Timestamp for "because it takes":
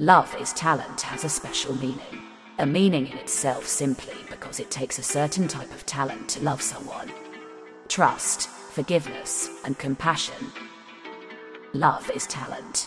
4.30-5.00